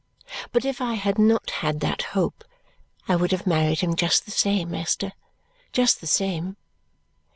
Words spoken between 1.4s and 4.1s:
had that hope, I would have married him